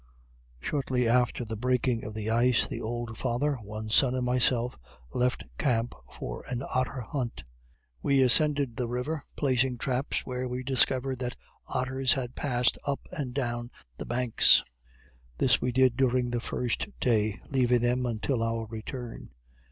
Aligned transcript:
Shortly 0.59 1.07
after 1.07 1.45
the 1.45 1.55
breaking 1.55 2.03
of 2.03 2.15
the 2.15 2.31
ice, 2.31 2.65
the 2.65 2.81
old 2.81 3.19
father, 3.19 3.57
one 3.57 3.91
son, 3.91 4.15
and 4.15 4.25
myself, 4.25 4.75
left 5.13 5.43
camp 5.59 5.93
for 6.11 6.41
an 6.47 6.63
otter 6.73 7.01
hunt. 7.01 7.43
We 8.01 8.23
ascended 8.23 8.77
the 8.77 8.87
river, 8.87 9.21
placing 9.35 9.77
traps 9.77 10.25
where 10.25 10.47
we 10.47 10.63
discovered 10.63 11.19
that 11.19 11.37
otters 11.67 12.13
had 12.13 12.35
passed 12.35 12.79
up 12.83 13.01
and 13.11 13.31
down 13.31 13.69
the 13.97 14.07
banks. 14.07 14.63
This 15.37 15.61
we 15.61 15.71
did 15.71 15.97
during 15.97 16.31
the 16.31 16.39
first 16.41 16.87
day, 16.99 17.39
leaving 17.51 17.81
them 17.81 18.07
until 18.07 18.41
our 18.41 18.65
return. 18.65 19.29